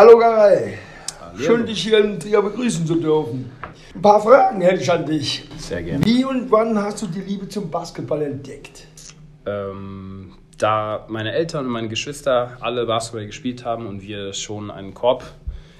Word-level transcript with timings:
Hallo 0.00 0.16
Garay. 0.16 0.78
Schön, 1.36 1.66
dich 1.66 1.82
hier 1.82 2.02
in 2.02 2.18
Trier 2.18 2.40
begrüßen 2.40 2.86
zu 2.86 2.94
dürfen. 2.94 3.52
Ein 3.94 4.00
paar 4.00 4.18
Fragen 4.18 4.62
hätte 4.62 4.80
ich 4.80 4.90
an 4.90 5.04
dich. 5.04 5.46
Sehr 5.58 5.82
gerne. 5.82 6.02
Wie 6.06 6.24
und 6.24 6.50
wann 6.50 6.78
hast 6.78 7.02
du 7.02 7.06
die 7.06 7.20
Liebe 7.20 7.46
zum 7.50 7.70
Basketball 7.70 8.22
entdeckt? 8.22 8.86
Ähm, 9.44 10.32
da 10.56 11.04
meine 11.10 11.32
Eltern 11.32 11.66
und 11.66 11.72
meine 11.72 11.88
Geschwister 11.88 12.56
alle 12.60 12.86
Basketball 12.86 13.26
gespielt 13.26 13.66
haben 13.66 13.86
und 13.86 14.00
wir 14.00 14.32
schon 14.32 14.70
einen 14.70 14.94
Korb 14.94 15.22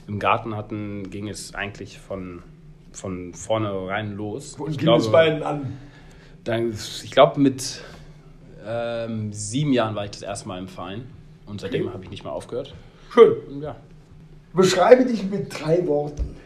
im 0.06 0.19
Garten 0.19 0.55
hatten, 0.55 1.09
ging 1.09 1.27
es 1.27 1.55
eigentlich 1.55 1.98
von, 1.98 2.43
von 2.93 3.32
vornherein 3.32 4.12
los. 4.18 4.57
Und 4.57 4.73
ich 4.73 4.77
ging 4.77 4.91
es 4.91 5.11
beiden 5.11 5.43
an? 5.43 5.79
Dann, 6.45 6.73
ich 6.73 7.11
glaube, 7.11 7.41
mit 7.41 7.80
ähm, 8.66 9.32
sieben 9.32 9.73
Jahren 9.73 9.95
war 9.95 10.05
ich 10.05 10.11
das 10.11 10.21
erste 10.21 10.46
Mal 10.46 10.59
im 10.59 10.68
Verein 10.68 11.07
und 11.46 11.62
seitdem 11.62 11.84
Okay. 11.87 11.95
habe 11.95 12.05
ich 12.05 12.11
nicht 12.11 12.25
mehr 12.25 12.34
aufgehört. 12.34 12.75
Schön. 13.14 13.32
Und 13.48 13.62
ja. 13.62 13.77
Beschreibe 14.53 15.05
dich 15.05 15.23
mit 15.30 15.48
drei 15.48 15.87
Worten. 15.87 16.37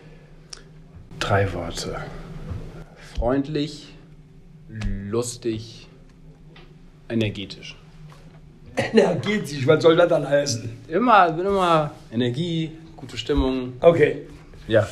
Drei 1.18 1.50
Worte. 1.54 1.96
Freundlich, 3.16 3.94
lustig, 5.08 5.88
energetisch. 7.08 7.76
Energetisch, 8.76 9.66
was 9.66 9.82
soll 9.82 9.96
das 9.96 10.08
dann 10.08 10.28
heißen? 10.28 10.68
Immer, 10.88 11.32
bin 11.32 11.46
immer 11.46 11.92
Energie, 12.12 12.72
gute 12.96 13.16
Stimmung. 13.16 13.74
Okay. 13.80 14.26
Ja. 14.68 14.86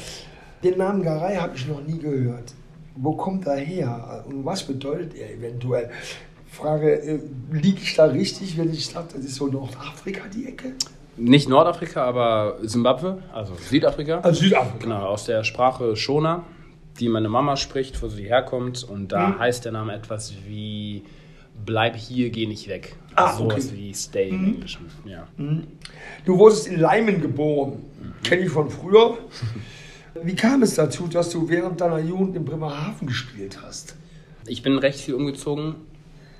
Den 0.62 0.78
Namen 0.78 1.02
Garay 1.02 1.36
habe 1.36 1.56
ich 1.56 1.66
noch 1.66 1.82
nie 1.82 1.98
gehört. 1.98 2.54
Wo 2.94 3.12
kommt 3.12 3.46
er 3.46 3.56
her 3.56 4.24
und 4.26 4.44
was 4.44 4.62
bedeutet 4.62 5.14
er 5.16 5.32
eventuell? 5.34 5.90
Frage, 6.46 6.92
äh, 7.02 7.20
liege 7.50 7.80
ich 7.82 7.94
da 7.94 8.04
richtig, 8.04 8.56
wenn 8.56 8.72
ich 8.72 8.86
sage, 8.86 9.08
das 9.14 9.24
ist 9.24 9.34
so 9.34 9.48
Nordafrika 9.48 10.28
die 10.28 10.46
Ecke? 10.46 10.74
Nicht 11.22 11.48
Nordafrika, 11.48 12.04
aber 12.04 12.58
Simbabwe, 12.62 13.22
also 13.32 13.54
Südafrika. 13.54 14.18
Also 14.20 14.40
Südafrika. 14.42 14.78
Genau, 14.78 15.06
aus 15.06 15.24
der 15.24 15.44
Sprache 15.44 15.94
Shona, 15.96 16.44
die 16.98 17.08
meine 17.08 17.28
Mama 17.28 17.56
spricht, 17.56 18.02
wo 18.02 18.08
sie 18.08 18.24
herkommt. 18.24 18.82
Und 18.84 19.12
da 19.12 19.28
Mhm. 19.28 19.38
heißt 19.38 19.64
der 19.64 19.72
Name 19.72 19.94
etwas 19.94 20.34
wie 20.46 21.04
Bleib 21.64 21.94
hier, 21.96 22.30
geh 22.30 22.46
nicht 22.46 22.66
weg. 22.68 22.96
Ah, 23.14 23.34
Sowas 23.36 23.66
okay. 23.68 23.76
wie 23.76 23.94
Stay 23.94 24.28
im 24.30 24.44
Englischen. 24.46 24.86
Ja. 25.04 25.28
Du 26.24 26.38
wurdest 26.38 26.66
in 26.66 26.80
Leimen 26.80 27.20
geboren. 27.20 27.84
Kenne 28.24 28.42
ich 28.42 28.50
von 28.50 28.68
früher. 28.70 29.18
Wie 30.24 30.34
kam 30.34 30.62
es 30.62 30.74
dazu, 30.74 31.06
dass 31.08 31.30
du 31.30 31.48
während 31.48 31.80
deiner 31.80 31.98
Jugend 31.98 32.36
in 32.36 32.44
Bremerhaven 32.44 33.06
gespielt 33.06 33.58
hast? 33.62 33.96
Ich 34.46 34.62
bin 34.62 34.76
recht 34.78 34.98
viel 35.00 35.14
umgezogen, 35.14 35.76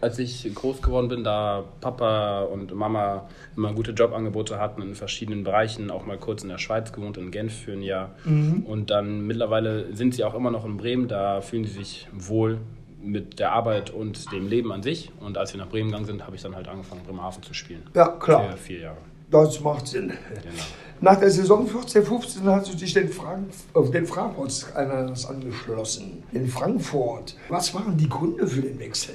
als 0.02 0.18
ich 0.18 0.52
groß 0.54 0.82
geworden 0.82 1.08
bin, 1.08 1.24
da 1.24 1.64
Papa 1.80 2.42
und 2.42 2.74
Mama 2.74 3.28
immer 3.56 3.72
gute 3.72 3.92
Jobangebote 3.92 4.58
hatten 4.58 4.82
in 4.82 4.94
verschiedenen 4.94 5.44
Bereichen, 5.44 5.90
auch 5.90 6.04
mal 6.04 6.18
kurz 6.18 6.42
in 6.42 6.48
der 6.48 6.58
Schweiz 6.58 6.92
gewohnt, 6.92 7.16
in 7.16 7.30
Genf 7.30 7.54
für 7.54 7.72
ein 7.72 7.82
Jahr. 7.82 8.10
Und 8.24 8.90
dann 8.90 9.26
mittlerweile 9.26 9.94
sind 9.94 10.14
sie 10.14 10.24
auch 10.24 10.34
immer 10.34 10.50
noch 10.50 10.64
in 10.64 10.76
Bremen, 10.76 11.08
da 11.08 11.40
fühlen 11.40 11.64
sie 11.64 11.74
sich 11.74 12.08
wohl 12.12 12.58
mit 13.00 13.38
der 13.38 13.52
Arbeit 13.52 13.90
und 13.90 14.30
dem 14.32 14.48
Leben 14.48 14.72
an 14.72 14.82
sich. 14.82 15.10
Und 15.20 15.38
als 15.38 15.52
wir 15.52 15.60
nach 15.60 15.68
Bremen 15.68 15.90
gegangen 15.90 16.06
sind, 16.06 16.24
habe 16.24 16.36
ich 16.36 16.42
dann 16.42 16.54
halt 16.54 16.68
angefangen, 16.68 17.02
Bremerhaven 17.04 17.42
zu 17.42 17.54
spielen. 17.54 17.82
Ja, 17.94 18.08
klar. 18.08 18.50
Für 18.52 18.56
vier 18.56 18.80
Jahre. 18.80 18.98
Das 19.30 19.60
macht 19.60 19.86
Sinn. 19.86 20.08
Genau. 20.08 20.62
Nach 21.00 21.18
der 21.18 21.30
Saison 21.30 21.66
14, 21.66 22.04
15 22.04 22.44
hast 22.46 22.72
du 22.72 22.76
dich 22.76 22.92
den, 22.92 23.08
Frank 23.08 23.48
den 23.92 24.06
Frankfurt 24.06 24.66
angeschlossen. 24.74 26.22
In 26.32 26.46
Frankfurt. 26.46 27.34
Was 27.48 27.74
waren 27.74 27.96
die 27.96 28.08
Gründe 28.08 28.46
für 28.46 28.62
den 28.62 28.78
Wechsel? 28.78 29.14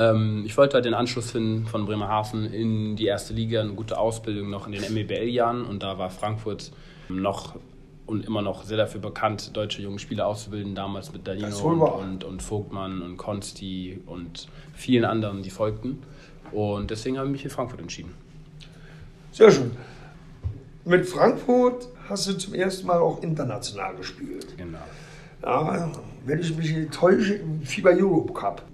Ähm, 0.00 0.44
ich 0.46 0.56
wollte 0.56 0.74
halt 0.74 0.86
den 0.86 0.94
Anschluss 0.94 1.30
finden 1.30 1.66
von 1.66 1.84
Bremerhaven 1.84 2.46
in 2.46 2.96
die 2.96 3.04
erste 3.04 3.34
Liga, 3.34 3.60
eine 3.60 3.74
gute 3.74 3.98
Ausbildung 3.98 4.48
noch 4.48 4.66
in 4.66 4.72
den 4.72 4.92
MEBL-Jahren 4.92 5.64
und 5.64 5.82
da 5.82 5.98
war 5.98 6.08
Frankfurt 6.08 6.72
noch 7.08 7.56
und 8.06 8.26
immer 8.26 8.42
noch 8.42 8.64
sehr 8.64 8.78
dafür 8.78 9.00
bekannt, 9.00 9.56
deutsche 9.56 9.82
junge 9.82 10.00
Spieler 10.00 10.26
auszubilden, 10.26 10.74
damals 10.74 11.12
mit 11.12 11.28
Danilo 11.28 11.56
und, 11.58 11.80
und, 11.80 12.24
und 12.24 12.42
Vogtmann 12.42 13.02
und 13.02 13.18
Konsti 13.18 14.00
und 14.06 14.48
vielen 14.74 15.04
anderen, 15.04 15.42
die 15.42 15.50
folgten. 15.50 16.02
Und 16.50 16.90
deswegen 16.90 17.18
habe 17.18 17.28
ich 17.28 17.32
mich 17.32 17.42
für 17.42 17.50
Frankfurt 17.50 17.80
entschieden. 17.80 18.12
Sehr 19.30 19.52
schön. 19.52 19.70
Mit 20.84 21.06
Frankfurt 21.06 21.86
hast 22.08 22.26
du 22.26 22.32
zum 22.32 22.54
ersten 22.54 22.86
Mal 22.86 22.98
auch 22.98 23.22
international 23.22 23.94
gespielt. 23.94 24.56
Genau. 24.56 24.78
Ja, 25.42 25.92
wenn 26.24 26.40
ich 26.40 26.56
mich 26.56 26.74
nicht 26.74 26.92
täusche, 26.92 27.34
im 27.34 27.62
FIBA 27.62 27.90
Europe 27.90 28.32
Cup. 28.32 28.64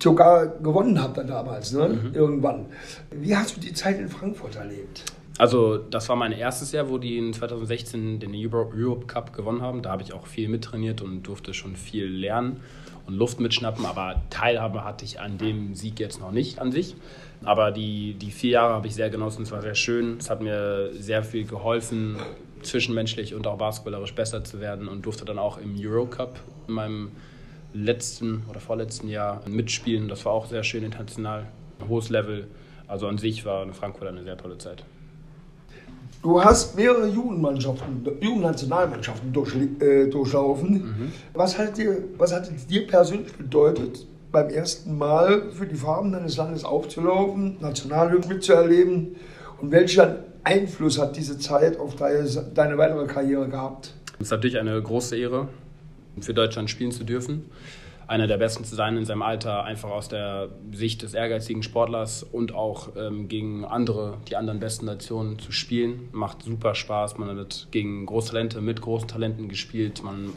Sogar 0.00 0.46
gewonnen 0.46 1.00
habt 1.02 1.18
ihr 1.18 1.24
damals, 1.24 1.72
ne? 1.72 2.10
Irgendwann. 2.12 2.66
Wie 3.10 3.36
hast 3.36 3.56
du 3.56 3.60
die 3.60 3.72
Zeit 3.72 3.98
in 3.98 4.08
Frankfurt 4.08 4.56
erlebt? 4.56 5.04
Also 5.38 5.78
das 5.78 6.08
war 6.08 6.16
mein 6.16 6.32
erstes 6.32 6.72
Jahr, 6.72 6.88
wo 6.90 6.98
die 6.98 7.16
in 7.16 7.32
2016 7.32 8.18
den 8.18 8.34
Euro 8.34 8.72
Europe 8.74 9.06
Cup 9.06 9.32
gewonnen 9.32 9.62
haben. 9.62 9.82
Da 9.82 9.90
habe 9.90 10.02
ich 10.02 10.12
auch 10.12 10.26
viel 10.26 10.48
mittrainiert 10.48 11.00
und 11.00 11.22
durfte 11.22 11.54
schon 11.54 11.76
viel 11.76 12.06
lernen 12.06 12.60
und 13.06 13.14
Luft 13.14 13.38
mitschnappen. 13.38 13.86
Aber 13.86 14.20
Teilhabe 14.30 14.84
hatte 14.84 15.04
ich 15.04 15.20
an 15.20 15.38
dem 15.38 15.74
Sieg 15.76 16.00
jetzt 16.00 16.20
noch 16.20 16.32
nicht 16.32 16.58
an 16.58 16.72
sich. 16.72 16.96
Aber 17.44 17.70
die, 17.70 18.14
die 18.14 18.32
vier 18.32 18.50
Jahre 18.50 18.74
habe 18.74 18.88
ich 18.88 18.94
sehr 18.96 19.10
genossen. 19.10 19.42
Es 19.42 19.52
war 19.52 19.62
sehr 19.62 19.76
schön. 19.76 20.16
Es 20.18 20.28
hat 20.28 20.42
mir 20.42 20.90
sehr 20.94 21.22
viel 21.22 21.44
geholfen, 21.44 22.16
zwischenmenschlich 22.62 23.34
und 23.34 23.46
auch 23.46 23.58
basketballerisch 23.58 24.14
besser 24.14 24.42
zu 24.42 24.60
werden 24.60 24.88
und 24.88 25.06
durfte 25.06 25.24
dann 25.24 25.38
auch 25.38 25.58
im 25.58 25.76
Euro 25.80 26.06
Cup 26.06 26.40
in 26.66 26.74
meinem 26.74 27.12
letzten 27.72 28.44
oder 28.48 28.60
vorletzten 28.60 29.08
Jahr 29.08 29.42
mitspielen. 29.46 30.08
Das 30.08 30.24
war 30.24 30.32
auch 30.32 30.46
sehr 30.46 30.62
schön 30.64 30.84
international, 30.84 31.46
ein 31.80 31.88
hohes 31.88 32.08
Level. 32.08 32.46
Also 32.86 33.06
an 33.06 33.18
sich 33.18 33.44
war 33.44 33.62
eine 33.62 33.74
Frankfurt 33.74 34.08
eine 34.08 34.22
sehr 34.22 34.36
tolle 34.36 34.58
Zeit. 34.58 34.84
Du 36.22 36.42
hast 36.42 36.74
mehrere 36.74 37.06
Jugendmannschaften, 37.06 38.04
Jugendnationalmannschaften 38.20 39.32
durch, 39.32 39.54
äh, 39.80 40.08
durchlaufen. 40.08 41.12
Was, 41.32 41.56
hat 41.56 41.78
dir, 41.78 42.04
was 42.16 42.32
hat 42.32 42.50
es 42.50 42.66
dir 42.66 42.86
persönlich 42.86 43.32
bedeutet, 43.34 44.04
beim 44.32 44.48
ersten 44.48 44.98
Mal 44.98 45.50
für 45.52 45.66
die 45.66 45.76
Farben 45.76 46.10
deines 46.10 46.36
Landes 46.36 46.64
aufzulaufen, 46.64 47.58
Nationalhymnen 47.60 48.28
mitzuerleben? 48.28 49.16
Und 49.60 49.70
welchen 49.70 50.16
Einfluss 50.42 50.98
hat 50.98 51.16
diese 51.16 51.38
Zeit 51.38 51.78
auf 51.78 51.94
deine, 51.94 52.26
deine 52.52 52.78
weitere 52.78 53.06
Karriere 53.06 53.48
gehabt? 53.48 53.94
Es 54.14 54.26
ist 54.26 54.30
natürlich 54.32 54.58
eine 54.58 54.80
große 54.82 55.16
Ehre, 55.16 55.48
für 56.22 56.34
Deutschland 56.34 56.70
spielen 56.70 56.92
zu 56.92 57.04
dürfen. 57.04 57.50
Einer 58.06 58.26
der 58.26 58.38
Besten 58.38 58.64
zu 58.64 58.74
sein 58.74 58.96
in 58.96 59.04
seinem 59.04 59.20
Alter, 59.20 59.64
einfach 59.64 59.90
aus 59.90 60.08
der 60.08 60.48
Sicht 60.72 61.02
des 61.02 61.12
ehrgeizigen 61.12 61.62
Sportlers 61.62 62.22
und 62.22 62.54
auch 62.54 62.96
ähm, 62.96 63.28
gegen 63.28 63.66
andere, 63.66 64.16
die 64.28 64.36
anderen 64.36 64.60
besten 64.60 64.86
Nationen 64.86 65.38
zu 65.38 65.52
spielen. 65.52 66.08
Macht 66.12 66.42
super 66.42 66.74
Spaß. 66.74 67.18
Man 67.18 67.38
hat 67.38 67.68
gegen 67.70 68.06
Großtalente, 68.06 68.62
mit 68.62 68.80
großen 68.80 69.08
Talenten 69.08 69.48
gespielt. 69.48 70.02
Man, 70.02 70.30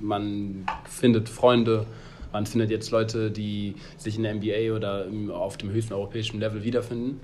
man 0.00 0.66
findet 0.84 1.28
Freunde. 1.28 1.86
Man 2.32 2.46
findet 2.46 2.70
jetzt 2.70 2.90
Leute, 2.90 3.30
die 3.30 3.76
sich 3.98 4.16
in 4.16 4.24
der 4.24 4.34
NBA 4.34 4.74
oder 4.74 5.06
auf 5.32 5.56
dem 5.58 5.70
höchsten 5.70 5.92
europäischen 5.92 6.40
Level 6.40 6.64
wiederfinden. 6.64 7.20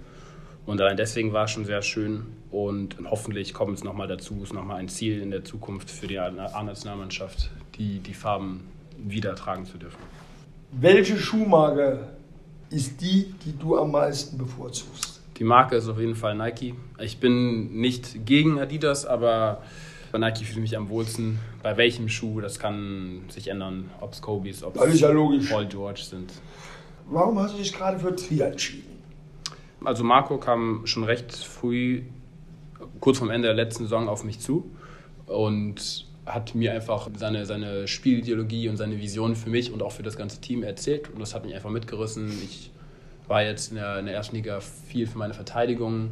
Und 0.68 0.82
allein 0.82 0.98
deswegen 0.98 1.32
war 1.32 1.46
es 1.46 1.50
schon 1.50 1.64
sehr 1.64 1.80
schön 1.80 2.26
und 2.50 2.96
hoffentlich 3.10 3.54
kommt 3.54 3.78
es 3.78 3.84
nochmal 3.84 4.06
dazu, 4.06 4.42
ist 4.42 4.52
nochmal 4.52 4.76
ein 4.76 4.88
Ziel 4.88 5.22
in 5.22 5.30
der 5.30 5.42
Zukunft 5.42 5.90
für 5.90 6.06
die 6.06 6.18
A-Nationalmannschaft, 6.18 7.50
die, 7.78 8.00
die 8.00 8.14
Farben 8.14 8.68
wieder 8.96 9.34
tragen 9.34 9.64
zu 9.64 9.78
dürfen. 9.78 9.98
Welche 10.72 11.16
Schuhmarke 11.16 12.08
ist 12.70 13.00
die, 13.00 13.34
die 13.44 13.56
du 13.56 13.78
am 13.78 13.90
meisten 13.90 14.36
bevorzugst? 14.36 15.22
Die 15.38 15.44
Marke 15.44 15.76
ist 15.76 15.88
auf 15.88 15.98
jeden 15.98 16.16
Fall 16.16 16.34
Nike. 16.34 16.74
Ich 16.98 17.18
bin 17.18 17.80
nicht 17.80 18.26
gegen 18.26 18.58
Adidas, 18.58 19.06
aber 19.06 19.62
bei 20.10 20.18
Nike 20.18 20.44
fühle 20.44 20.64
ich 20.64 20.70
mich 20.70 20.76
am 20.76 20.88
wohlsten. 20.88 21.38
Bei 21.62 21.76
welchem 21.76 22.08
Schuh, 22.08 22.40
das 22.40 22.58
kann 22.58 23.22
sich 23.28 23.48
ändern, 23.48 23.90
ob 24.00 24.12
es 24.12 24.20
Kobe's, 24.20 24.64
ob 24.64 24.76
ist 24.76 25.00
ja. 25.00 25.08
Paul 25.08 25.66
George 25.66 26.02
sind. 26.02 26.32
Warum 27.06 27.38
hast 27.38 27.54
du 27.54 27.58
dich 27.58 27.72
gerade 27.72 27.98
für 27.98 28.14
Trier 28.14 28.46
entschieden? 28.46 28.98
Also 29.84 30.02
Marco 30.02 30.38
kam 30.38 30.86
schon 30.86 31.04
recht 31.04 31.32
früh, 31.32 32.02
kurz 33.00 33.18
vorm 33.18 33.30
Ende 33.30 33.48
der 33.48 33.54
letzten 33.54 33.84
Saison 33.84 34.08
auf 34.08 34.24
mich 34.24 34.40
zu 34.40 34.70
und 35.26 36.07
hat 36.28 36.54
mir 36.54 36.72
einfach 36.72 37.08
seine, 37.16 37.46
seine 37.46 37.88
Spielideologie 37.88 38.68
und 38.68 38.76
seine 38.76 38.98
Vision 38.98 39.36
für 39.36 39.50
mich 39.50 39.72
und 39.72 39.82
auch 39.82 39.92
für 39.92 40.02
das 40.02 40.16
ganze 40.16 40.40
Team 40.40 40.62
erzählt 40.62 41.10
und 41.10 41.20
das 41.20 41.34
hat 41.34 41.44
mich 41.44 41.54
einfach 41.54 41.70
mitgerissen. 41.70 42.28
Ich 42.42 42.70
war 43.26 43.42
jetzt 43.42 43.70
in 43.70 43.76
der, 43.76 43.98
in 43.98 44.06
der 44.06 44.14
ersten 44.14 44.36
Liga 44.36 44.60
viel 44.60 45.06
für 45.06 45.18
meine 45.18 45.34
Verteidigung 45.34 46.10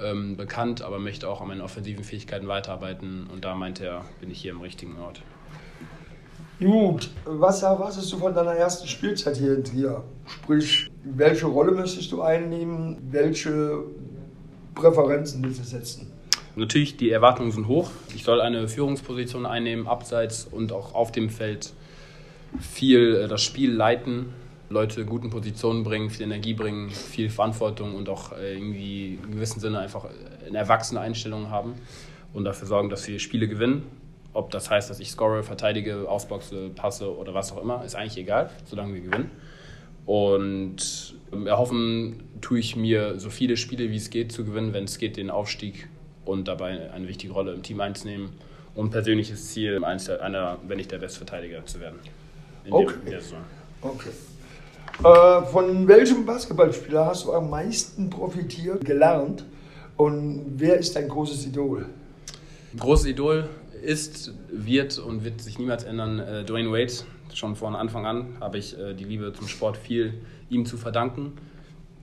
ähm, 0.00 0.36
bekannt, 0.36 0.82
aber 0.82 0.98
möchte 0.98 1.28
auch 1.28 1.40
an 1.40 1.48
meinen 1.48 1.60
offensiven 1.60 2.04
Fähigkeiten 2.04 2.48
weiterarbeiten 2.48 3.26
und 3.32 3.44
da 3.44 3.54
meinte 3.54 3.84
er, 3.84 4.04
bin 4.20 4.30
ich 4.30 4.40
hier 4.40 4.52
im 4.52 4.60
richtigen 4.60 4.98
Ort. 4.98 5.22
Gut, 6.60 7.10
was 7.24 7.62
erwartest 7.62 8.12
du 8.12 8.18
von 8.18 8.32
deiner 8.32 8.54
ersten 8.54 8.86
Spielzeit 8.86 9.36
hier 9.36 9.56
in 9.56 9.64
Trier? 9.64 10.04
Sprich, 10.26 10.88
welche 11.02 11.46
Rolle 11.46 11.72
möchtest 11.72 12.12
du 12.12 12.22
einnehmen? 12.22 12.96
Welche 13.10 13.84
Präferenzen 14.74 15.42
willst 15.44 15.60
du 15.60 15.64
setzen? 15.64 16.13
Natürlich, 16.56 16.96
die 16.96 17.10
Erwartungen 17.10 17.50
sind 17.50 17.66
hoch. 17.66 17.90
Ich 18.14 18.22
soll 18.22 18.40
eine 18.40 18.68
Führungsposition 18.68 19.44
einnehmen, 19.44 19.88
abseits 19.88 20.44
und 20.44 20.70
auch 20.70 20.94
auf 20.94 21.10
dem 21.10 21.28
Feld 21.28 21.72
viel 22.60 23.16
äh, 23.16 23.28
das 23.28 23.42
Spiel 23.42 23.72
leiten, 23.72 24.26
Leute 24.70 25.04
guten 25.04 25.30
Positionen 25.30 25.82
bringen, 25.82 26.10
viel 26.10 26.22
Energie 26.22 26.54
bringen, 26.54 26.90
viel 26.90 27.28
Verantwortung 27.28 27.94
und 27.94 28.08
auch 28.08 28.32
äh, 28.32 28.54
irgendwie 28.54 29.18
in 29.22 29.32
gewissem 29.32 29.60
Sinne 29.60 29.80
einfach 29.80 30.06
eine 30.46 30.58
erwachsene 30.58 31.00
Einstellung 31.00 31.50
haben. 31.50 31.74
und 32.32 32.44
dafür 32.44 32.66
sorgen, 32.66 32.88
dass 32.88 33.06
wir 33.08 33.18
Spiele 33.18 33.48
gewinnen. 33.48 33.84
Ob 34.32 34.50
das 34.50 34.68
heißt, 34.68 34.90
dass 34.90 34.98
ich 34.98 35.10
score, 35.10 35.44
verteidige, 35.44 36.08
ausboxe, 36.08 36.70
passe 36.70 37.16
oder 37.16 37.34
was 37.34 37.52
auch 37.52 37.62
immer, 37.62 37.84
ist 37.84 37.94
eigentlich 37.94 38.18
egal, 38.18 38.50
solange 38.64 38.94
wir 38.94 39.00
gewinnen. 39.00 39.30
Und 40.06 41.14
erhoffen 41.46 42.24
tue 42.40 42.58
ich 42.58 42.74
mir 42.74 43.18
so 43.18 43.30
viele 43.30 43.56
Spiele, 43.56 43.90
wie 43.90 43.96
es 43.96 44.10
geht, 44.10 44.32
zu 44.32 44.44
gewinnen, 44.44 44.72
wenn 44.72 44.84
es 44.84 44.98
geht, 44.98 45.16
den 45.16 45.30
Aufstieg 45.30 45.88
und 46.24 46.48
dabei 46.48 46.90
eine 46.92 47.08
wichtige 47.08 47.32
Rolle 47.32 47.52
im 47.52 47.62
Team 47.62 47.80
einzunehmen. 47.80 48.30
Und 48.74 48.90
persönliches 48.90 49.52
Ziel, 49.52 49.84
einer, 49.84 50.58
wenn 50.66 50.78
nicht 50.78 50.90
der 50.90 50.98
Bestverteidiger 50.98 51.64
zu 51.64 51.80
werden. 51.80 51.98
okay. 52.70 52.94
okay. 53.82 54.10
Äh, 55.02 55.46
von 55.46 55.88
welchem 55.88 56.24
Basketballspieler 56.24 57.06
hast 57.06 57.24
du 57.24 57.32
am 57.32 57.50
meisten 57.50 58.10
profitiert, 58.10 58.84
gelernt? 58.84 59.44
Und 59.96 60.54
wer 60.56 60.76
ist 60.76 60.96
dein 60.96 61.08
großes 61.08 61.46
Idol? 61.46 61.86
Großes 62.76 63.06
Idol 63.06 63.48
ist, 63.82 64.32
wird 64.50 64.98
und 64.98 65.24
wird 65.24 65.40
sich 65.40 65.58
niemals 65.58 65.84
ändern, 65.84 66.18
äh, 66.18 66.44
Dwayne 66.44 66.70
Wade. 66.70 66.92
Schon 67.32 67.56
von 67.56 67.74
Anfang 67.74 68.06
an 68.06 68.36
habe 68.40 68.58
ich 68.58 68.78
äh, 68.78 68.94
die 68.94 69.04
Liebe 69.04 69.32
zum 69.32 69.48
Sport 69.48 69.76
viel 69.76 70.14
ihm 70.50 70.66
zu 70.66 70.76
verdanken. 70.76 71.32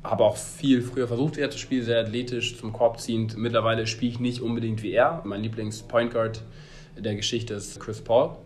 Habe 0.03 0.23
auch 0.23 0.37
viel 0.37 0.81
früher 0.81 1.07
versucht, 1.07 1.37
er 1.37 1.51
zu 1.51 1.59
spielen, 1.59 1.83
sehr 1.83 1.99
athletisch, 1.99 2.57
zum 2.57 2.73
Korb 2.73 2.99
ziehend. 2.99 3.37
Mittlerweile 3.37 3.85
spiele 3.85 4.11
ich 4.11 4.19
nicht 4.19 4.41
unbedingt 4.41 4.81
wie 4.81 4.91
er. 4.91 5.21
Mein 5.25 5.41
Lieblings-Point 5.41 6.11
Guard 6.11 6.41
der 6.97 7.15
Geschichte 7.15 7.53
ist 7.53 7.79
Chris 7.79 8.01
Paul. 8.01 8.37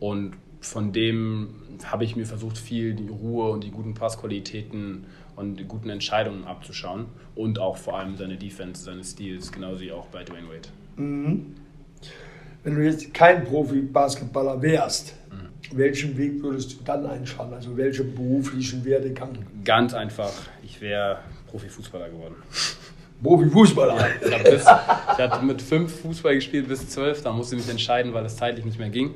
Und 0.00 0.34
von 0.60 0.92
dem 0.92 1.54
habe 1.84 2.04
ich 2.04 2.16
mir 2.16 2.26
versucht, 2.26 2.58
viel 2.58 2.94
die 2.94 3.08
Ruhe 3.08 3.50
und 3.50 3.64
die 3.64 3.70
guten 3.70 3.94
Passqualitäten 3.94 5.06
und 5.36 5.56
die 5.56 5.64
guten 5.64 5.90
Entscheidungen 5.90 6.44
abzuschauen. 6.44 7.06
Und 7.34 7.58
auch 7.58 7.76
vor 7.76 7.98
allem 7.98 8.16
seine 8.16 8.36
Defense, 8.36 8.82
seine 8.82 9.04
Stils, 9.04 9.52
genauso 9.52 9.80
wie 9.80 9.92
auch 9.92 10.06
bei 10.06 10.24
Dwayne 10.24 10.48
Wade. 10.48 10.68
Mhm. 10.96 11.54
Wenn 12.64 12.74
du 12.74 12.84
jetzt 12.84 13.14
kein 13.14 13.44
Profi-Basketballer 13.44 14.60
wärst. 14.62 15.14
Welchen 15.72 16.16
Weg 16.16 16.42
würdest 16.42 16.72
du 16.72 16.76
dann 16.84 17.06
einschlagen? 17.06 17.52
Also 17.52 17.76
welchen 17.76 18.14
beruflichen 18.14 18.84
Werdegang? 18.84 19.38
Ganz 19.64 19.94
einfach, 19.94 20.32
ich 20.62 20.80
wäre 20.80 21.18
Profifußballer 21.48 22.08
geworden. 22.10 22.36
Profifußballer? 23.22 24.06
ich, 24.22 24.54
ich 24.54 24.66
hatte 24.66 25.44
mit 25.44 25.60
fünf 25.60 26.00
Fußball 26.02 26.34
gespielt 26.34 26.68
bis 26.68 26.88
zwölf, 26.88 27.22
da 27.22 27.32
musste 27.32 27.56
ich 27.56 27.62
mich 27.62 27.70
entscheiden, 27.70 28.14
weil 28.14 28.24
es 28.24 28.36
zeitlich 28.36 28.64
nicht 28.64 28.78
mehr 28.78 28.90
ging. 28.90 29.14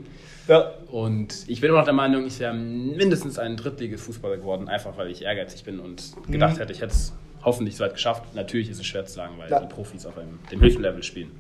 Ja. 0.49 0.73
Und 0.91 1.45
ich 1.47 1.61
bin 1.61 1.71
immer 1.71 1.79
noch 1.79 1.85
der 1.85 1.95
Meinung, 1.95 2.27
ich 2.27 2.41
wäre 2.41 2.53
mindestens 2.53 3.39
ein 3.39 3.57
Drittliges-Fußballer 3.57 4.39
geworden, 4.39 4.69
einfach 4.69 4.97
weil 4.97 5.11
ich 5.11 5.23
ehrgeizig 5.23 5.65
bin 5.65 5.79
und 5.79 6.13
gedacht 6.29 6.55
mhm. 6.55 6.59
hätte, 6.59 6.73
ich 6.73 6.81
hätte 6.81 6.93
es 6.93 7.13
hoffentlich 7.45 7.77
so 7.77 7.85
weit 7.85 7.95
geschafft. 7.95 8.35
Natürlich 8.35 8.71
ist 8.71 8.79
es 8.79 8.87
schwer 8.87 9.05
zu 9.07 9.15
sagen, 9.15 9.35
weil 9.39 9.51
ja. 9.51 9.61
die 9.61 9.67
Profis 9.67 10.07
auf 10.07 10.17
einem, 10.19 10.39
dem 10.51 10.61
höchsten 10.61 10.83
Level 10.83 11.03
spielen. 11.03 11.31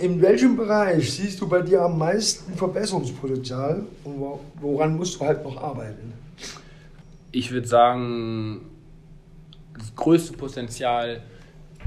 In 0.00 0.20
welchem 0.22 0.56
Bereich 0.56 1.12
siehst 1.12 1.40
du 1.40 1.48
bei 1.48 1.62
dir 1.62 1.82
am 1.82 1.98
meisten 1.98 2.54
Verbesserungspotenzial 2.54 3.84
und 4.04 4.40
woran 4.60 4.96
musst 4.96 5.20
du 5.20 5.24
halt 5.24 5.42
noch 5.42 5.56
arbeiten? 5.56 6.12
Ich 7.32 7.50
würde 7.50 7.66
sagen, 7.66 8.60
das 9.76 9.94
größte 9.94 10.36
Potenzial 10.36 11.22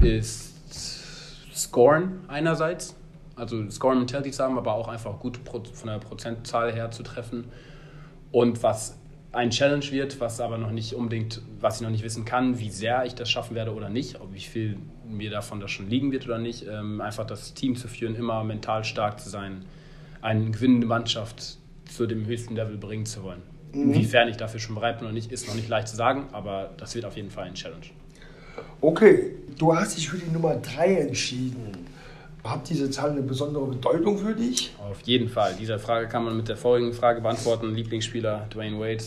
ist 0.00 0.52
Scoren 1.54 2.20
einerseits 2.28 2.94
also 3.36 3.68
Scoring 3.70 3.98
Mentality 3.98 4.30
zu 4.30 4.42
haben, 4.42 4.58
aber 4.58 4.74
auch 4.74 4.88
einfach 4.88 5.18
gut 5.18 5.38
von 5.46 5.62
der 5.86 5.98
Prozentzahl 5.98 6.72
her 6.72 6.90
zu 6.90 7.02
treffen. 7.02 7.46
Und 8.30 8.62
was 8.62 8.96
ein 9.32 9.50
Challenge 9.50 9.90
wird, 9.90 10.20
was 10.20 10.40
aber 10.40 10.58
noch 10.58 10.70
nicht 10.70 10.92
unbedingt, 10.92 11.40
was 11.58 11.76
ich 11.76 11.82
noch 11.82 11.90
nicht 11.90 12.04
wissen 12.04 12.24
kann, 12.24 12.58
wie 12.58 12.70
sehr 12.70 13.04
ich 13.06 13.14
das 13.14 13.30
schaffen 13.30 13.54
werde 13.54 13.74
oder 13.74 13.88
nicht, 13.88 14.20
ob 14.20 14.32
wie 14.34 14.40
viel 14.40 14.78
mir 15.08 15.30
davon 15.30 15.58
das 15.58 15.70
schon 15.70 15.88
liegen 15.88 16.12
wird 16.12 16.26
oder 16.26 16.38
nicht, 16.38 16.66
ähm, 16.68 17.00
einfach 17.00 17.26
das 17.26 17.54
Team 17.54 17.76
zu 17.76 17.88
führen, 17.88 18.14
immer 18.14 18.44
mental 18.44 18.84
stark 18.84 19.20
zu 19.20 19.30
sein, 19.30 19.64
eine 20.20 20.50
gewinnende 20.50 20.86
Mannschaft 20.86 21.56
zu 21.90 22.06
dem 22.06 22.26
höchsten 22.26 22.54
Level 22.54 22.76
bringen 22.76 23.06
zu 23.06 23.22
wollen. 23.22 23.42
Mhm. 23.72 23.92
Inwiefern 23.94 24.28
ich 24.28 24.36
dafür 24.36 24.60
schon 24.60 24.74
bereit 24.74 24.98
bin 24.98 25.06
oder 25.06 25.14
nicht, 25.14 25.32
ist 25.32 25.48
noch 25.48 25.54
nicht 25.54 25.68
leicht 25.68 25.88
zu 25.88 25.96
sagen, 25.96 26.28
aber 26.32 26.70
das 26.76 26.94
wird 26.94 27.06
auf 27.06 27.16
jeden 27.16 27.30
Fall 27.30 27.44
ein 27.44 27.54
Challenge. 27.54 27.86
Okay, 28.82 29.36
du 29.58 29.74
hast 29.74 29.96
dich 29.96 30.10
für 30.10 30.18
die 30.18 30.30
Nummer 30.30 30.56
3 30.56 30.96
entschieden. 30.96 31.86
Hat 32.44 32.68
diese 32.68 32.90
Zahl 32.90 33.12
eine 33.12 33.22
besondere 33.22 33.66
Bedeutung 33.66 34.18
für 34.18 34.34
dich? 34.34 34.72
Auf 34.90 35.00
jeden 35.02 35.28
Fall. 35.28 35.54
Diese 35.60 35.78
Frage 35.78 36.08
kann 36.08 36.24
man 36.24 36.36
mit 36.36 36.48
der 36.48 36.56
vorigen 36.56 36.92
Frage 36.92 37.20
beantworten. 37.20 37.72
Lieblingsspieler 37.72 38.48
Dwayne 38.52 38.80
Wade, 38.80 39.04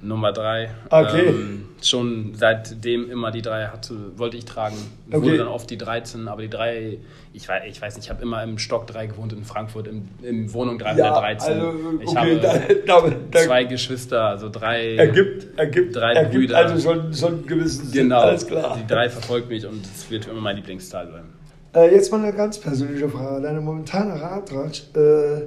Nummer 0.00 0.32
3. 0.32 0.68
Okay. 0.90 1.28
Ähm, 1.28 1.68
schon 1.80 2.34
seitdem 2.34 3.08
immer 3.08 3.30
die 3.30 3.40
3 3.40 3.66
hatte, 3.66 3.94
wollte 4.18 4.36
ich 4.36 4.46
tragen. 4.46 4.76
Okay. 5.08 5.22
Wurde 5.22 5.38
dann 5.38 5.46
oft 5.46 5.70
die 5.70 5.78
13, 5.78 6.26
aber 6.26 6.42
die 6.42 6.50
3, 6.50 6.98
ich 7.32 7.48
weiß, 7.48 7.62
ich 7.68 7.80
weiß 7.80 7.94
nicht, 7.94 8.06
ich 8.06 8.10
habe 8.10 8.20
immer 8.20 8.42
im 8.42 8.58
Stock 8.58 8.88
3 8.88 9.06
gewohnt 9.06 9.32
in 9.32 9.44
Frankfurt, 9.44 9.86
in, 9.86 10.08
in 10.22 10.52
Wohnung 10.52 10.78
313. 10.78 11.56
Ja, 11.56 11.64
also, 11.64 11.78
okay, 11.78 12.04
ich 12.04 12.16
habe 12.16 12.36
da, 12.40 13.00
da, 13.00 13.14
da, 13.30 13.38
zwei 13.38 13.62
Geschwister, 13.62 14.24
also 14.24 14.48
drei. 14.48 14.96
Ergibt, 14.96 15.56
ergibt, 15.56 15.94
drei 15.94 16.14
ergibt 16.14 16.34
Brüder. 16.34 16.56
also 16.58 16.80
schon, 16.80 17.14
schon 17.14 17.34
einen 17.34 17.46
gewissen 17.46 17.92
Genau, 17.92 18.22
alles 18.22 18.44
klar. 18.44 18.76
Die 18.76 18.92
3 18.92 19.08
verfolgt 19.08 19.48
mich 19.48 19.64
und 19.66 19.84
es 19.84 20.10
wird 20.10 20.26
immer 20.26 20.40
mein 20.40 20.56
Lieblingsteil 20.56 21.06
bleiben. 21.06 21.41
Äh, 21.74 21.94
jetzt 21.94 22.12
mal 22.12 22.22
eine 22.22 22.34
ganz 22.34 22.58
persönliche 22.58 23.08
Frage. 23.08 23.40
Deine 23.40 23.60
momentane 23.60 24.20
Radrat 24.20 24.94
äh, 24.94 25.46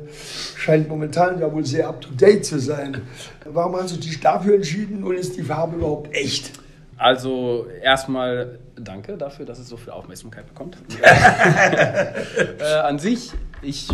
scheint 0.58 0.90
momentan 0.90 1.40
ja 1.40 1.52
wohl 1.52 1.64
sehr 1.64 1.88
up-to-date 1.88 2.44
zu 2.44 2.60
sein. 2.60 3.04
Warum 3.46 3.76
hast 3.76 3.96
du 3.96 4.00
dich 4.00 4.20
dafür 4.20 4.56
entschieden 4.56 5.04
und 5.04 5.16
ist 5.16 5.38
die 5.38 5.44
Farbe 5.44 5.76
überhaupt 5.78 6.16
echt? 6.16 6.52
Also 6.98 7.68
erstmal 7.84 8.58
danke 8.76 9.18
dafür, 9.18 9.46
dass 9.46 9.60
es 9.60 9.70
so 9.70 9.78
viel 9.78 9.92
Aufmerksamkeit 9.92 10.48
bekommt. 10.48 10.78
äh, 12.60 12.64
an 12.64 12.98
sich, 12.98 13.32
ich, 13.62 13.90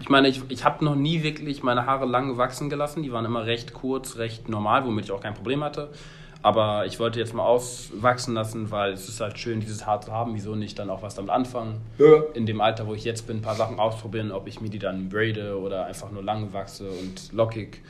ich 0.00 0.08
meine, 0.08 0.26
ich, 0.26 0.42
ich 0.48 0.64
habe 0.64 0.84
noch 0.84 0.96
nie 0.96 1.22
wirklich 1.22 1.62
meine 1.62 1.86
Haare 1.86 2.06
lang 2.06 2.36
wachsen 2.36 2.68
gelassen. 2.68 3.04
Die 3.04 3.12
waren 3.12 3.24
immer 3.24 3.46
recht 3.46 3.74
kurz, 3.74 4.16
recht 4.16 4.48
normal, 4.48 4.84
womit 4.86 5.04
ich 5.04 5.12
auch 5.12 5.20
kein 5.20 5.34
Problem 5.34 5.62
hatte. 5.62 5.90
Aber 6.42 6.86
ich 6.86 6.98
wollte 6.98 7.18
jetzt 7.18 7.34
mal 7.34 7.44
auswachsen 7.44 8.34
lassen, 8.34 8.70
weil 8.70 8.92
es 8.92 9.08
ist 9.08 9.20
halt 9.20 9.38
schön, 9.38 9.60
dieses 9.60 9.86
Haar 9.86 10.00
zu 10.00 10.10
haben. 10.12 10.34
Wieso 10.34 10.54
nicht 10.54 10.78
dann 10.78 10.88
auch 10.88 11.02
was 11.02 11.14
damit 11.14 11.30
anfangen? 11.30 11.80
Ja. 11.98 12.22
In 12.34 12.46
dem 12.46 12.60
Alter, 12.60 12.86
wo 12.86 12.94
ich 12.94 13.04
jetzt 13.04 13.26
bin, 13.26 13.38
ein 13.38 13.42
paar 13.42 13.56
Sachen 13.56 13.78
ausprobieren, 13.78 14.32
ob 14.32 14.46
ich 14.46 14.60
mir 14.60 14.70
die 14.70 14.78
dann 14.78 15.10
braide 15.10 15.58
oder 15.58 15.84
einfach 15.84 16.10
nur 16.10 16.22
lang 16.22 16.52
wachse 16.52 16.88
und 16.88 17.32
lockig. 17.32 17.82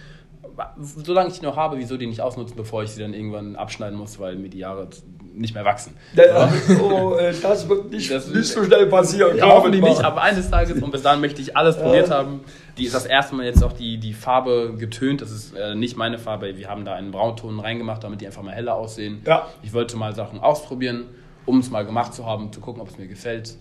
Solange 0.81 1.29
ich 1.29 1.39
die 1.39 1.45
noch 1.45 1.57
habe, 1.57 1.79
wieso 1.79 1.97
die 1.97 2.07
nicht 2.07 2.21
ausnutzen, 2.21 2.57
bevor 2.57 2.83
ich 2.83 2.91
sie 2.91 3.03
dann 3.03 3.15
irgendwann 3.15 3.55
abschneiden 3.55 3.97
muss, 3.97 4.19
weil 4.19 4.37
mir 4.37 4.49
die 4.49 4.59
Jahre 4.59 4.89
nicht 5.33 5.55
mehr 5.55 5.65
wachsen. 5.65 5.97
Ja, 6.15 6.51
oh, 6.83 7.15
äh, 7.15 7.33
das 7.41 7.69
wird 7.69 7.91
nicht, 7.91 8.11
das 8.11 8.29
nicht 8.29 8.49
so 8.49 8.65
schnell 8.65 8.87
passieren. 8.87 9.37
Ja, 9.37 9.47
hoffentlich 9.47 9.83
nicht, 9.83 10.03
aber 10.03 10.23
eines 10.23 10.51
Tages 10.51 10.83
und 10.83 10.91
bis 10.91 11.03
dahin 11.03 11.21
möchte 11.21 11.41
ich 11.41 11.57
alles 11.57 11.77
probiert 11.79 12.11
haben. 12.11 12.41
Die 12.81 12.87
ist 12.87 12.95
das 12.95 13.05
erste 13.05 13.35
Mal 13.35 13.45
jetzt 13.45 13.63
auch 13.63 13.75
die, 13.75 13.99
die 13.99 14.15
Farbe 14.15 14.75
getönt. 14.79 15.21
Das 15.21 15.31
ist 15.31 15.55
äh, 15.55 15.75
nicht 15.75 15.99
meine 15.99 16.19
Farbe. 16.19 16.57
Wir 16.57 16.69
haben 16.71 16.87
da 16.87 16.95
einen 16.95 17.11
Braunton 17.11 17.61
reingemacht, 17.61 18.03
damit 18.03 18.23
die 18.23 18.27
einfach 18.27 18.43
mal 18.43 18.55
heller 18.55 18.75
aussehen. 18.75 19.21
Ja. 19.27 19.49
Ich 19.63 19.75
wollte 19.75 19.99
mal 19.99 20.15
Sachen 20.15 20.41
ausprobieren, 20.41 21.05
um 21.45 21.59
es 21.59 21.71
mal 21.71 21.85
gemacht 21.85 22.15
zu 22.15 22.25
haben, 22.25 22.51
zu 22.55 22.61
gucken, 22.61 22.81
ob 22.81 22.89
es 22.89 22.97
mir 22.97 23.07
gefällt. 23.07 23.55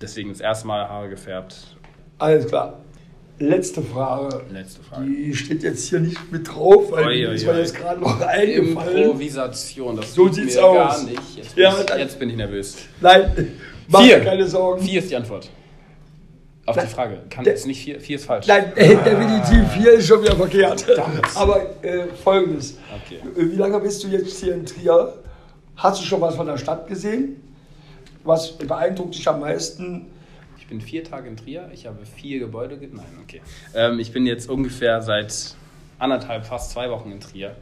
Deswegen 0.00 0.30
das 0.30 0.40
erste 0.40 0.66
Mal 0.66 0.88
Haare 0.88 1.10
gefärbt. 1.10 1.76
Alles 2.18 2.46
klar. 2.46 2.78
Letzte 3.38 3.82
Frage. 3.82 4.42
Letzte 4.50 4.82
Frage. 4.82 5.04
Die 5.04 5.34
steht 5.34 5.62
jetzt 5.64 5.90
hier 5.90 6.00
nicht 6.00 6.32
mit 6.32 6.48
drauf, 6.48 6.90
weil 6.92 7.12
die 7.12 7.22
ist 7.22 7.44
mir 7.44 7.58
jetzt 7.58 7.74
gerade 7.74 8.00
noch 8.00 8.20
eingefallen. 8.20 8.96
Improvisation, 9.02 9.96
das 9.96 10.14
so 10.14 10.28
sieht's 10.28 10.54
mir 10.54 10.64
aus. 10.64 10.76
gar 10.76 11.02
nicht. 11.04 11.36
Jetzt 11.36 11.54
bin, 11.54 11.64
ja, 11.64 11.74
ich, 11.78 11.94
jetzt 11.98 12.18
bin 12.18 12.30
ich 12.30 12.36
nervös. 12.36 12.76
Nein, 13.02 13.52
mach 13.88 14.02
vier. 14.02 14.20
keine 14.20 14.46
Sorgen. 14.46 14.82
Vier 14.82 15.00
ist 15.00 15.10
die 15.10 15.16
Antwort. 15.16 15.50
Auf 16.78 16.84
die 16.84 16.94
Frage. 16.94 17.18
Kann 17.30 17.46
es 17.46 17.66
nicht 17.66 17.82
vier? 17.82 18.00
Vier 18.00 18.16
ist 18.16 18.24
falsch. 18.24 18.46
Nein, 18.46 18.72
äh, 18.76 18.96
definitiv 18.96 19.72
vier 19.72 19.92
ist 19.92 20.06
schon 20.06 20.22
wieder 20.22 20.36
verkehrt. 20.36 20.86
Aber 21.34 21.82
äh, 21.82 22.06
folgendes. 22.22 22.78
Okay. 23.04 23.18
Wie 23.34 23.56
lange 23.56 23.78
bist 23.80 24.02
du 24.04 24.08
jetzt 24.08 24.38
hier 24.40 24.54
in 24.54 24.66
Trier? 24.66 25.14
Hast 25.76 26.00
du 26.00 26.06
schon 26.06 26.20
was 26.20 26.36
von 26.36 26.46
der 26.46 26.58
Stadt 26.58 26.86
gesehen? 26.86 27.42
Was 28.24 28.52
beeindruckt 28.52 29.14
dich 29.14 29.26
am 29.28 29.40
meisten? 29.40 30.12
bin 30.72 30.80
vier 30.80 31.04
Tage 31.04 31.28
in 31.28 31.36
Trier, 31.36 31.70
ich 31.74 31.86
habe 31.86 32.06
vier 32.06 32.38
Gebäude. 32.38 32.78
Nein, 32.80 33.04
okay. 33.22 33.42
Ähm, 33.74 33.98
ich 34.00 34.10
bin 34.10 34.24
jetzt 34.24 34.48
ungefähr 34.48 35.02
seit 35.02 35.54
anderthalb, 35.98 36.46
fast 36.46 36.70
zwei 36.70 36.90
Wochen 36.90 37.12
in 37.12 37.20
Trier. 37.20 37.54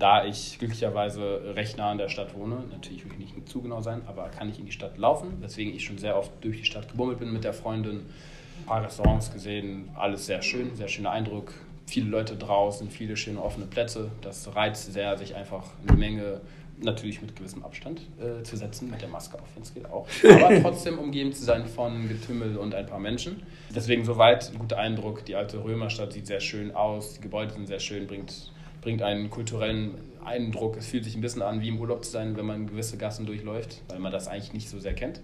Da 0.00 0.24
ich 0.24 0.58
glücklicherweise 0.58 1.54
recht 1.54 1.78
nah 1.78 1.92
an 1.92 1.98
der 1.98 2.08
Stadt 2.08 2.34
wohne, 2.34 2.64
natürlich 2.72 3.04
will 3.04 3.12
ich 3.20 3.34
nicht 3.34 3.48
zu 3.48 3.62
genau 3.62 3.80
sein, 3.82 4.02
aber 4.06 4.28
kann 4.30 4.50
ich 4.50 4.58
in 4.58 4.66
die 4.66 4.72
Stadt 4.72 4.98
laufen, 4.98 5.40
weswegen 5.40 5.74
ich 5.74 5.84
schon 5.84 5.96
sehr 5.96 6.18
oft 6.18 6.32
durch 6.40 6.58
die 6.58 6.64
Stadt 6.64 6.90
gebummelt 6.90 7.20
bin 7.20 7.32
mit 7.32 7.44
der 7.44 7.54
Freundin. 7.54 8.06
Ein 8.60 8.66
paar 8.66 8.84
Restaurants 8.84 9.32
gesehen, 9.32 9.88
alles 9.94 10.26
sehr 10.26 10.42
schön, 10.42 10.74
sehr 10.74 10.88
schöner 10.88 11.10
Eindruck. 11.10 11.52
Viele 11.86 12.10
Leute 12.10 12.36
draußen, 12.36 12.90
viele 12.90 13.16
schöne 13.16 13.40
offene 13.40 13.66
Plätze. 13.66 14.10
Das 14.22 14.54
reizt 14.56 14.92
sehr, 14.92 15.16
sich 15.16 15.36
einfach 15.36 15.64
eine 15.86 15.96
Menge 15.96 16.40
natürlich 16.80 17.22
mit 17.22 17.34
gewissem 17.36 17.64
Abstand 17.64 18.02
äh, 18.20 18.42
zu 18.42 18.56
setzen, 18.56 18.90
mit 18.90 19.00
der 19.00 19.08
Maske 19.08 19.38
auf, 19.38 19.48
wenn 19.54 19.62
es 19.62 19.72
geht 19.72 19.86
auch. 19.86 20.06
Aber 20.24 20.60
trotzdem 20.60 20.98
umgeben 20.98 21.32
zu 21.32 21.44
sein 21.44 21.66
von 21.66 22.08
Getümmel 22.08 22.56
und 22.56 22.74
ein 22.74 22.86
paar 22.86 22.98
Menschen. 22.98 23.42
Deswegen 23.74 24.04
soweit 24.04 24.50
ein 24.50 24.58
guter 24.58 24.78
Eindruck. 24.78 25.24
Die 25.24 25.34
alte 25.34 25.62
Römerstadt 25.62 26.12
sieht 26.12 26.26
sehr 26.26 26.40
schön 26.40 26.74
aus, 26.74 27.14
die 27.14 27.20
Gebäude 27.22 27.54
sind 27.54 27.66
sehr 27.66 27.80
schön, 27.80 28.06
bringt, 28.06 28.52
bringt 28.82 29.02
einen 29.02 29.30
kulturellen 29.30 29.94
Eindruck. 30.24 30.76
Es 30.76 30.88
fühlt 30.88 31.04
sich 31.04 31.14
ein 31.14 31.20
bisschen 31.20 31.42
an, 31.42 31.60
wie 31.60 31.68
im 31.68 31.78
Urlaub 31.80 32.04
zu 32.04 32.10
sein, 32.10 32.36
wenn 32.36 32.46
man 32.46 32.66
gewisse 32.66 32.96
Gassen 32.96 33.26
durchläuft, 33.26 33.82
weil 33.88 33.98
man 33.98 34.12
das 34.12 34.28
eigentlich 34.28 34.52
nicht 34.52 34.68
so 34.68 34.78
sehr 34.78 34.94
kennt. 34.94 35.20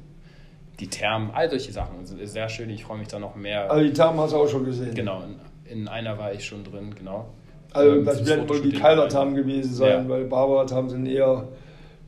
Die 0.82 0.88
Thermen, 0.88 1.30
all 1.32 1.48
solche 1.48 1.70
Sachen. 1.70 1.98
Also 2.00 2.16
ist 2.16 2.32
sehr 2.32 2.48
schön, 2.48 2.68
ich 2.70 2.84
freue 2.84 2.98
mich 2.98 3.06
da 3.08 3.18
noch 3.20 3.36
mehr. 3.36 3.70
Also 3.70 3.84
die 3.84 3.92
Thermen 3.92 4.18
hast 4.20 4.32
du 4.32 4.36
auch 4.38 4.48
schon 4.48 4.64
gesehen. 4.64 4.94
Genau, 4.94 5.22
in, 5.64 5.80
in 5.80 5.88
einer 5.88 6.18
war 6.18 6.32
ich 6.32 6.44
schon 6.44 6.64
drin, 6.64 6.92
genau. 6.98 7.26
Also 7.72 7.94
Ähm, 7.98 8.04
das 8.04 8.26
werden 8.26 8.48
wohl 8.48 8.60
die. 8.60 8.72
Keilerthermen 8.72 9.34
gewesen 9.36 9.72
sein, 9.72 10.02
Ja. 10.04 10.08
weil 10.08 10.24
Barbara-Thermen 10.24 10.90
sind 10.90 11.06
eher 11.06 11.46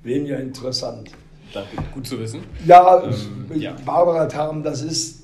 weniger 0.02 0.38
interessant. 0.40 1.10
Danke, 1.52 1.68
gut 1.92 2.04
zu 2.06 2.18
wissen. 2.18 2.40
Ja, 2.66 3.02
Ähm, 3.04 3.60
ja. 3.60 3.76
Barbara-Thermen, 3.84 4.62
das 4.64 4.82
ist 4.82 5.22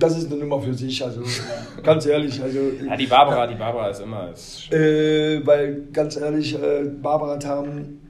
das 0.00 0.18
ist 0.18 0.30
eine 0.30 0.40
Nummer 0.40 0.60
für 0.60 0.74
sich, 0.74 1.02
also 1.02 1.22
ganz 1.82 2.04
ehrlich, 2.06 2.42
also 2.42 2.58
Ja, 2.86 2.96
die 2.96 3.06
Barbara, 3.06 3.46
die 3.46 3.54
Barbara 3.54 3.88
ist 3.88 4.00
immer. 4.00 4.30
Ist, 4.32 4.70
äh, 4.72 5.44
weil 5.46 5.86
ganz 5.92 6.16
ehrlich, 6.16 6.54
äh, 6.60 6.84
Barbara-Thermen, 7.02 8.00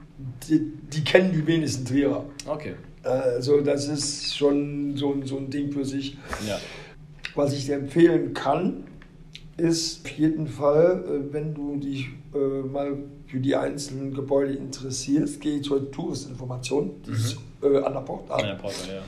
die, 0.49 0.71
die 0.91 1.03
kennen 1.03 1.31
die 1.31 1.45
wenigsten 1.47 1.85
Trierer. 1.85 2.25
okay, 2.47 2.73
Also 3.03 3.61
das 3.61 3.87
ist 3.87 4.35
schon 4.35 4.95
so, 4.97 5.13
ein- 5.13 5.25
so 5.25 5.37
ein 5.37 5.49
Ding 5.49 5.71
für 5.71 5.85
sich. 5.85 6.17
ja. 6.47 6.59
Was 7.35 7.53
ich 7.53 7.65
dir 7.67 7.75
empfehlen 7.75 8.33
kann, 8.33 8.83
ist 9.55 10.03
auf 10.05 10.11
jeden 10.11 10.47
Fall, 10.47 11.03
äh, 11.07 11.33
wenn 11.33 11.53
du 11.53 11.77
dich 11.77 12.07
äh, 12.33 12.37
mal 12.67 12.97
für 13.27 13.39
die 13.39 13.55
einzelnen 13.55 14.13
Gebäude 14.13 14.53
interessierst, 14.53 15.39
geh 15.39 15.61
zur 15.61 15.89
Touristinformation, 15.91 16.91
die 17.05 17.11
ist 17.11 17.37
äh, 17.61 17.77
an 17.77 17.93
der 17.93 18.01
Porta. 18.01 18.39
Ja, 18.45 18.55
Porter, 18.55 18.93
ja. 18.95 19.01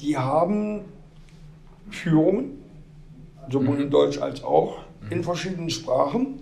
Die 0.00 0.16
haben 0.16 0.80
Führungen, 1.90 2.58
sowohl 3.50 3.80
in 3.80 3.90
Deutsch 3.90 4.18
als 4.18 4.42
auch 4.44 4.78
in 5.10 5.22
verschiedenen 5.24 5.70
Sprachen. 5.70 6.40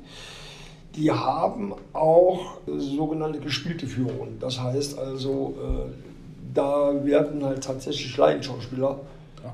Die 0.97 1.11
haben 1.11 1.73
auch 1.93 2.59
äh, 2.67 2.79
sogenannte 2.79 3.39
gespielte 3.41 3.87
Führungen. 3.87 4.39
Das 4.41 4.61
heißt 4.61 4.99
also, 4.99 5.55
äh, 5.89 6.10
da 6.55 6.93
werden 7.05 7.45
halt 7.45 7.63
tatsächlich 7.65 8.17
Laienschauspieler 8.17 9.01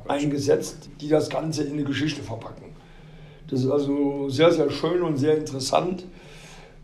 eingesetzt, 0.09 0.88
die 1.00 1.09
das 1.09 1.29
Ganze 1.29 1.65
in 1.65 1.75
eine 1.75 1.85
Geschichte 1.85 2.23
verpacken. 2.23 2.75
Das 3.49 3.61
ist 3.61 3.71
also 3.71 4.29
sehr, 4.29 4.50
sehr 4.50 4.71
schön 4.71 5.03
und 5.03 5.17
sehr 5.17 5.37
interessant. 5.38 6.05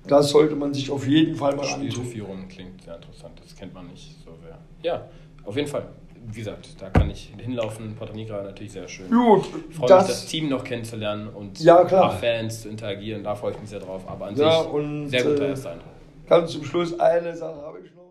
Das 0.06 0.30
sollte 0.30 0.54
man 0.56 0.72
sich 0.74 0.90
auf 0.90 1.06
jeden 1.06 1.34
Fall 1.34 1.54
mal 1.56 1.66
antun. 1.66 1.90
Spielführung 1.90 2.48
klingt 2.48 2.82
sehr 2.82 2.96
interessant, 2.96 3.40
das 3.42 3.54
kennt 3.56 3.72
man 3.74 3.86
nicht 3.88 4.16
so 4.24 4.30
sehr. 4.44 4.58
Ja, 4.82 5.08
auf 5.44 5.56
jeden 5.56 5.68
Fall. 5.68 5.86
Wie 6.24 6.38
gesagt, 6.38 6.68
da 6.80 6.88
kann 6.88 7.10
ich 7.10 7.32
hinlaufen. 7.36 7.96
Porto 7.96 8.12
Nigra 8.14 8.42
natürlich 8.42 8.70
sehr 8.72 8.86
schön. 8.86 9.10
Gut, 9.10 9.44
Ich 9.70 9.74
freue 9.76 9.80
mich, 9.80 9.88
das 9.88 10.06
das, 10.06 10.26
Team 10.26 10.48
noch 10.48 10.62
kennenzulernen 10.62 11.28
und 11.28 11.58
Ja, 11.58 11.82
paar 11.82 12.12
Fans 12.12 12.62
zu 12.62 12.68
interagieren. 12.68 13.24
Da 13.24 13.34
freue 13.34 13.52
ich 13.52 13.60
mich 13.60 13.70
sehr 13.70 13.80
drauf. 13.80 14.02
Aber 14.06 14.26
an 14.26 14.36
Ja, 14.36 14.62
sich 14.62 15.10
sehr 15.10 15.24
guter 15.24 15.44
äh, 15.46 15.48
erster 15.48 15.70
Eindruck. 15.72 15.88
ganz 16.28 16.52
zum 16.52 16.64
Schluss 16.64 16.98
eine 17.00 17.36
Sache 17.36 17.60
habe 17.62 17.80
ich 17.80 17.92
noch. 17.96 18.01